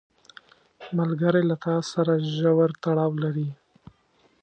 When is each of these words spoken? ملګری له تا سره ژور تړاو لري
ملګری 0.97 1.43
له 1.49 1.55
تا 1.63 1.75
سره 1.93 2.13
ژور 2.35 2.69
تړاو 2.83 3.11
لري 3.23 3.49